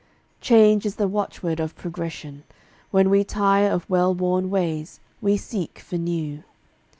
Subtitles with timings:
[0.39, 2.43] Change is the watchword of Progression.
[2.89, 6.43] When We tire of well worn ways we seek for new.